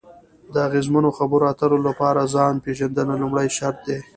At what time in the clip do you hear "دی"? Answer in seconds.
3.87-3.99